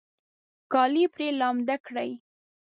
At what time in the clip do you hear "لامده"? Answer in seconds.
1.39-1.75